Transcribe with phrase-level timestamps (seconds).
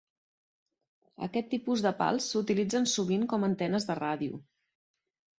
[1.25, 4.41] Aquest tipus de pals s'utilitzen sovint com a antenes de ràdio.